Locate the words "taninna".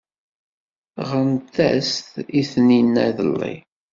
2.49-3.01